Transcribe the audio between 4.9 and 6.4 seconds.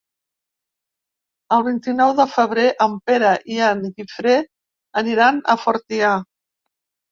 aniran a Fortià.